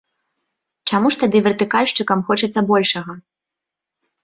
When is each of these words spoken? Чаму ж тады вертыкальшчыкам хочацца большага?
Чаму 0.89 1.11
ж 1.15 1.19
тады 1.25 1.37
вертыкальшчыкам 1.49 2.25
хочацца 2.31 2.59
большага? 2.73 3.13